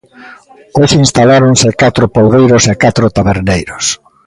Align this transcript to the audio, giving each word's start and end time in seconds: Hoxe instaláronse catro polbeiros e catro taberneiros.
Hoxe 0.77 0.95
instaláronse 1.05 1.77
catro 1.81 2.05
polbeiros 2.15 2.63
e 2.73 2.73
catro 2.83 3.05
taberneiros. 3.17 3.85